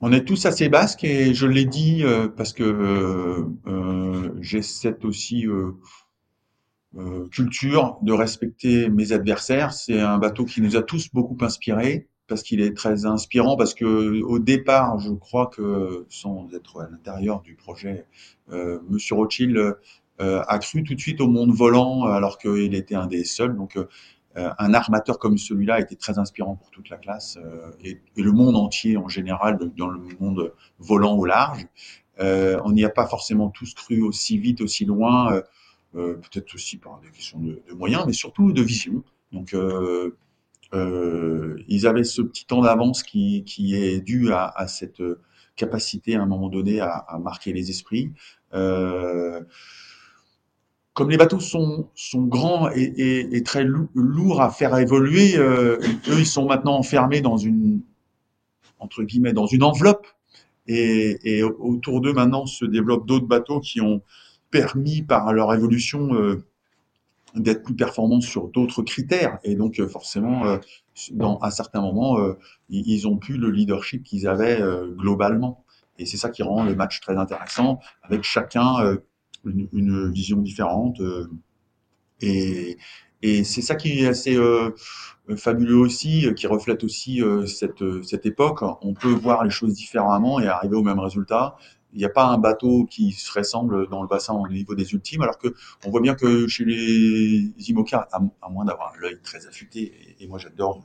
[0.00, 2.04] On est tous assez basques et je l'ai dit
[2.36, 3.46] parce que
[4.40, 5.72] j'ai cette aussi euh,
[7.30, 9.72] culture de respecter mes adversaires.
[9.72, 13.74] C'est un bateau qui nous a tous beaucoup inspirés parce qu'il est très inspirant parce
[13.74, 18.06] que au départ, je crois que sans être à l'intérieur du projet,
[18.50, 22.94] euh, Monsieur Rothschild euh, a cru tout de suite au monde volant alors qu'il était
[22.94, 23.54] un des seuls.
[23.54, 23.84] Donc euh,
[24.34, 27.38] un armateur comme celui-là était très inspirant pour toute la classe
[27.84, 31.66] et, et, le monde entier en général dans le monde volant au large.
[32.18, 35.42] on n'y a pas forcément tous cru aussi vite, aussi loin,
[35.92, 39.02] peut-être aussi par des questions de, moyens, mais surtout de vision.
[39.32, 39.54] Donc,
[40.72, 45.02] ils avaient ce petit temps d'avance qui, est dû à, cette
[45.56, 48.12] capacité à un moment donné à, marquer les esprits.
[48.54, 49.42] Euh,
[50.94, 55.78] comme les bateaux sont, grands et, très lourds à faire évoluer, euh,
[56.08, 57.80] eux, ils sont maintenant enfermés dans une,
[58.78, 60.06] entre guillemets, dans une enveloppe.
[60.68, 64.02] Et autour d'eux, maintenant, se développent d'autres bateaux qui ont
[64.52, 66.44] permis, par leur évolution, euh,
[67.34, 69.38] d'être plus performants sur d'autres critères.
[69.42, 70.58] Et donc, euh, forcément, euh,
[71.10, 72.18] dans, à certains moments,
[72.68, 74.60] ils, ont plus le leadership qu'ils avaient
[74.90, 75.64] globalement.
[75.98, 78.98] Et c'est ça qui rend le match très intéressant, avec chacun
[79.42, 81.00] une, vision différente.
[82.20, 82.76] Et,
[83.22, 84.36] c'est ça qui est assez
[85.34, 88.60] fabuleux aussi, qui reflète aussi cette, cette époque.
[88.82, 91.56] On peut voir les choses différemment et arriver au même résultat.
[91.92, 94.92] Il n'y a pas un bateau qui se ressemble dans le bassin au niveau des
[94.92, 99.46] ultimes, alors que on voit bien que chez les IMOCA, à, moins d'avoir l'œil très
[99.46, 100.84] affûté, et, moi j'adore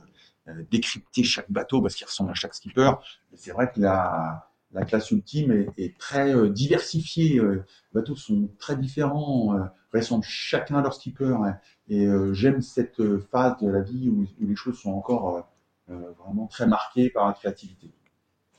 [0.70, 2.90] décrypter chaque bateau parce qu'il ressemble à chaque skipper,
[3.34, 7.38] c'est vrai que la, la classe ultime est, très euh, diversifiée.
[7.38, 11.24] Euh, les bateaux sont très différents, euh, ressemblent chacun à leur skipper.
[11.26, 11.58] Hein.
[11.88, 15.48] et euh, j'aime cette phase de la vie où les choses sont encore
[15.88, 17.90] vraiment très marquées par la créativité.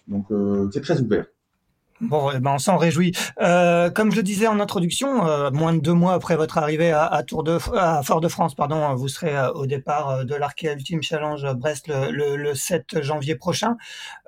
[0.07, 0.27] Donc
[0.73, 1.27] c'est très ouvert.
[2.01, 3.11] Bon, eh ben on s'en réjouit.
[3.41, 6.91] Euh, comme je le disais en introduction, euh, moins de deux mois après votre arrivée
[6.91, 10.71] à, à Tour de à Fort-de-France, pardon, vous serez euh, au départ euh, de l'Arkea
[10.75, 13.75] Ultimate Challenge Brest le, le, le, 7 janvier prochain.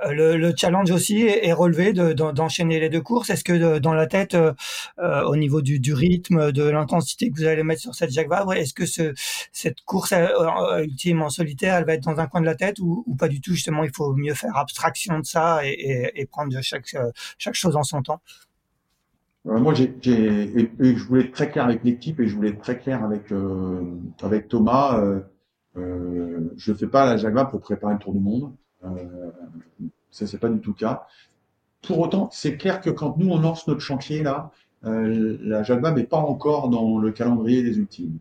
[0.05, 3.29] Euh, le, le, challenge aussi est, relevé d'enchaîner de, les deux courses.
[3.29, 4.35] Est-ce que dans la tête,
[4.97, 8.53] au niveau du, du, rythme, de l'intensité que vous allez mettre sur cette Jacques Vabre,
[8.53, 9.13] est-ce que ce,
[9.53, 10.13] cette course
[10.79, 13.27] ultime en solitaire, elle va être dans un coin de la tête ou, ou, pas
[13.29, 16.95] du tout Justement, il faut mieux faire abstraction de ça et, et, et prendre chaque
[17.37, 18.21] chaque en son temps
[19.47, 22.77] euh, Moi, j'ai, je voulais être très clair avec l'équipe et je voulais être très
[22.77, 23.81] clair avec euh,
[24.21, 24.99] avec Thomas.
[25.77, 28.53] Euh, je fais pas la Jagba pour préparer le Tour du Monde.
[30.09, 31.07] Ça, c'est pas du tout le cas.
[31.81, 34.51] Pour autant, c'est clair que quand nous on lance notre chantier là,
[34.83, 38.19] la Jagba n'est pas encore dans le calendrier des ultimes.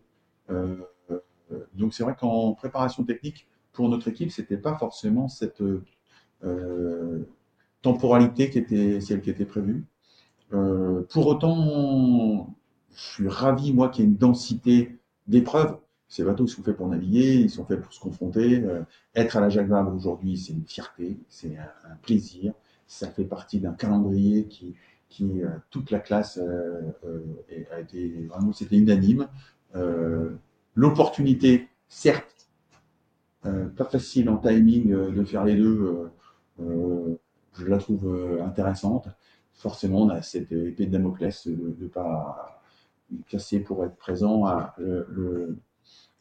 [1.74, 5.62] Donc c'est vrai qu'en préparation technique pour notre équipe, c'était pas forcément cette
[7.83, 9.85] temporalité qui était celle qui était prévue.
[10.53, 12.55] Euh, pour autant,
[12.95, 15.79] je suis ravi, moi, qu'il y ait une densité d'épreuves.
[16.09, 18.62] Ces bateaux sont faits pour naviguer, ils sont faits pour se confronter.
[18.62, 18.83] Euh,
[19.14, 22.53] être à la Jacques Vabre aujourd'hui, c'est une fierté, c'est un, plaisir.
[22.88, 24.75] Ça fait partie d'un calendrier qui,
[25.11, 27.23] qui euh, toute la classe euh, euh,
[27.73, 29.29] a été vraiment, c'était unanime.
[30.75, 32.49] L'opportunité, certes,
[33.43, 36.11] pas facile en timing de faire les deux
[37.54, 39.08] je la trouve euh, intéressante.
[39.52, 42.62] Forcément, on a cette épée de Damoclès de ne pas
[43.28, 44.44] casser pour être présent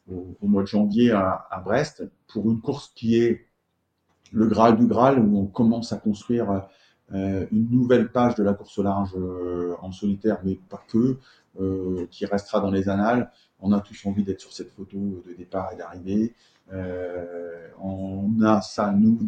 [0.08, 3.46] au, mois de janvier à, à, Brest pour une course qui est
[4.32, 6.66] le Graal du Graal, où on commence à construire
[7.12, 11.18] euh, une nouvelle page de la course au large euh, en solitaire, mais pas que,
[11.58, 13.32] euh, qui restera dans les annales.
[13.58, 16.36] On a tous envie d'être sur cette photo de départ et d'arrivée.
[16.72, 19.18] Euh, on a ça, nous,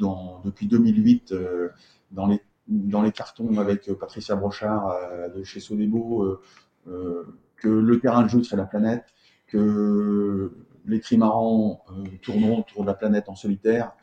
[0.45, 1.71] depuis 2008, euh,
[2.13, 4.95] dans, les, dans les cartons avec Patricia Brochard
[5.35, 6.39] de chez Sodebo,
[6.87, 9.07] que le terrain de jeu serait la planète,
[9.49, 10.53] que
[10.87, 11.85] les trimarans
[12.23, 13.97] tourneront autour de la planète en solitaire.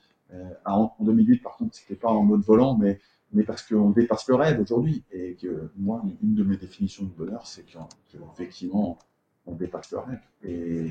[0.65, 2.99] en 2008, par contre, c'était pas en mode volant, mais
[3.31, 5.03] mais parce qu'on dépasse le rêve aujourd'hui.
[5.11, 8.97] Et que moi, une de mes définitions de bonheur, c'est qu'effectivement,
[9.45, 10.21] on dépasse le rêve.
[10.43, 10.89] Et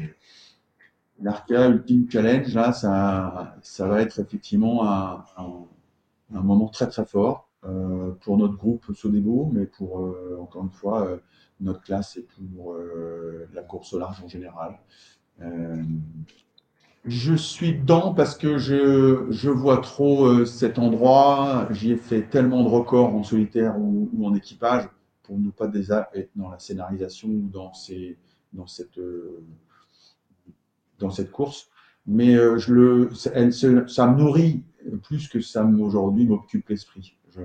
[1.20, 5.64] l'Arca Ultimate Challenge, là, ça, ça va être effectivement un,
[6.30, 11.06] moment très très fort euh, pour notre groupe Sodebo, mais pour, euh, encore une fois,
[11.06, 11.18] euh,
[11.60, 12.76] notre classe et pour
[13.52, 14.78] la course au large en général.
[17.08, 21.68] Euh, je suis dedans parce que je, je vois trop cet endroit.
[21.70, 24.88] J'y ai fait tellement de records en solitaire ou, ou en équipage
[25.22, 25.68] pour ne pas
[26.14, 28.16] être dans la scénarisation ou dans, ces,
[28.52, 28.98] dans cette
[30.98, 31.68] dans cette course.
[32.06, 34.62] Mais euh, je le, elle, ça me nourrit
[35.02, 37.14] plus que ça aujourd'hui m'occupe l'esprit.
[37.34, 37.42] Je,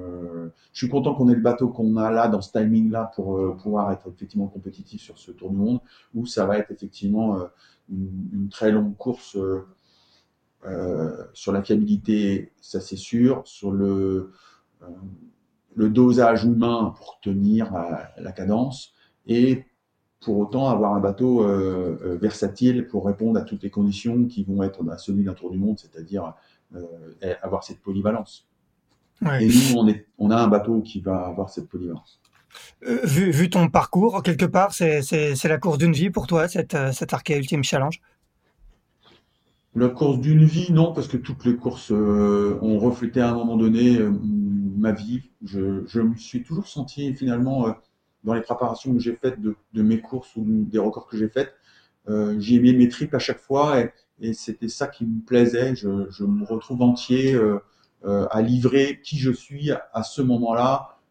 [0.72, 3.58] je, suis content qu'on ait le bateau qu'on a là, dans ce timing-là, pour euh,
[3.62, 5.82] pouvoir être effectivement compétitif sur ce Tour du Monde,
[6.16, 7.46] où ça va être effectivement euh,
[7.90, 9.38] une, une, très longue course
[10.66, 14.32] euh, sur la fiabilité, ça c'est sûr, sur le,
[15.76, 17.72] le dosage humain pour tenir
[18.18, 18.94] la cadence,
[19.26, 19.66] et
[20.24, 24.44] pour autant avoir un bateau euh, euh, versatile pour répondre à toutes les conditions qui
[24.44, 26.34] vont être à celui d'un tour du monde, c'est-à-dire
[26.76, 26.82] euh,
[27.42, 28.48] avoir cette polyvalence.
[29.22, 29.46] Ouais.
[29.46, 32.22] Et nous, on, est, on a un bateau qui va avoir cette polyvalence.
[32.82, 37.38] Vu, ton parcours, quelque part, c'est la course d'une vie pour toi, cette, cette Arkea
[37.38, 38.02] Ultimate Challenge?
[39.76, 43.58] La course d'une vie, non, parce que toutes les courses ont reflété à un moment
[43.58, 44.00] donné
[44.78, 45.22] ma vie.
[45.44, 47.76] Je, me suis toujours senti finalement
[48.24, 51.54] dans les préparations que j'ai faites de, mes courses ou des records que j'ai faites,
[52.10, 53.92] euh, j'ai aimé mes tripes à chaque fois et,
[54.34, 55.76] c'était ça qui me plaisait.
[55.76, 55.88] Je,
[56.24, 57.60] me retrouve entier euh,
[58.06, 61.03] euh, à livrer qui je suis à, ce moment-là euh,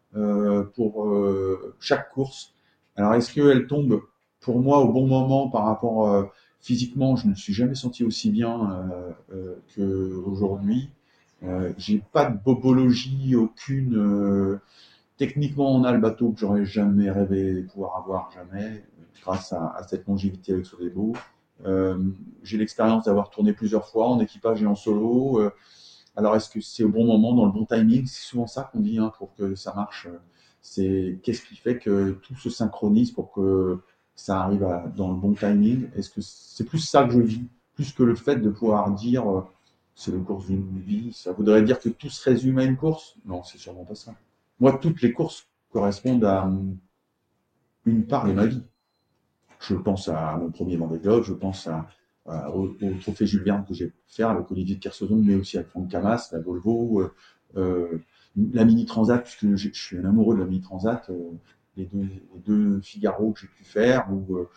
[0.75, 2.53] pour euh, chaque course.
[2.95, 4.01] Alors est-ce qu'elle tombe
[4.39, 6.23] pour moi au bon moment par rapport euh,
[6.61, 7.15] physiquement?
[7.15, 8.79] Je ne me suis jamais senti aussi bien
[9.75, 10.89] qu'aujourd'hui.
[11.77, 14.59] j'ai pas de bobologie, aucune
[15.17, 18.83] Techniquement, on a le bateau que j'aurais jamais rêvé de pouvoir avoir, jamais,
[19.21, 21.13] grâce à, cette longévité avec Sodebo.
[21.65, 21.97] Euh,
[22.41, 25.39] j'ai l'expérience d'avoir tourné plusieurs fois en équipage et en solo.
[25.39, 25.51] Euh,
[26.15, 28.05] alors, est-ce que c'est au bon moment, dans le bon timing?
[28.05, 30.07] C'est souvent ça qu'on dit hein, pour que ça marche.
[30.61, 33.79] C'est qu'est-ce qui fait que tout se synchronise pour que
[34.15, 35.89] ça arrive dans le bon timing?
[35.95, 37.43] Est-ce que c'est plus ça que je vis,
[37.73, 39.41] plus que le fait de pouvoir dire euh,
[39.95, 43.15] c'est le course d'une vie Ça voudrait dire que tout se résume à une course?
[43.25, 44.13] Non, c'est sûrement pas ça.
[44.59, 46.49] Moi, toutes les courses correspondent à
[47.85, 48.63] une part de ma vie.
[49.59, 51.87] Je pense à mon premier Vendée Globe, je pense à,
[52.25, 52.69] au,
[53.01, 56.29] trophée Jules Verne que j'ai fait avec Olivier de Kersauzon, mais aussi avec Franck Camas,
[56.31, 57.13] la Volvo, euh,
[57.57, 57.97] euh
[58.35, 61.31] la Mini Transat, puisque je, suis un amoureux de la Mini Transat, euh,
[61.77, 64.47] les, deux, les, deux, Figaro que j'ai pu faire, ou,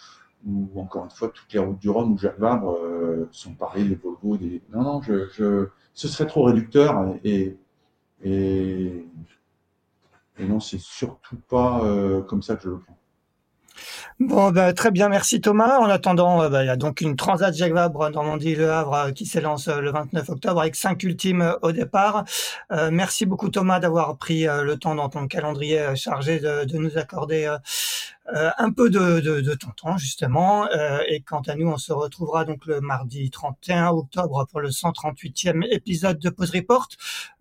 [0.46, 2.78] ou, encore une fois toutes les routes du Rhum ou Jacques Vabre
[3.32, 4.62] sont pareilles, les Volvo, des...
[4.72, 7.58] non non, je, je, ce serait trop réducteur et,
[8.22, 9.04] et
[10.38, 12.98] et non, c'est surtout pas euh, comme ça que je le prends.
[14.18, 15.78] Bon, bah, très bien, merci Thomas.
[15.78, 19.10] En attendant, euh, bah, il y a donc une Transat Jacques Vabre Normandie-Le Havre euh,
[19.10, 22.24] qui s'élance le 29 octobre avec cinq ultimes au départ.
[22.90, 27.54] merci beaucoup Thomas d'avoir pris le temps dans ton calendrier chargé de nous accorder
[28.34, 30.66] euh, un peu de, de, de, ton temps justement.
[30.72, 34.70] Euh, et quant à nous, on se retrouvera donc le mardi 31 octobre pour le
[34.70, 36.88] 138e épisode de Pause Report.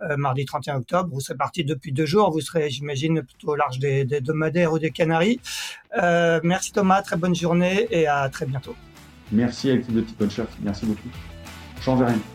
[0.02, 2.32] Euh, mardi 31 octobre, vous serez parti depuis deux jours.
[2.32, 5.40] Vous serez, j'imagine, plutôt au large des, des, de Madère ou des Canaries.
[6.44, 8.76] merci Thomas, très bonne journée et à très bientôt.
[9.32, 10.24] Merci l'équipe de Tip
[10.62, 11.10] Merci beaucoup.
[11.82, 12.35] Change rien.